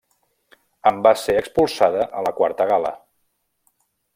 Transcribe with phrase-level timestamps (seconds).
[0.91, 2.95] En va ser expulsada a la quarta gala.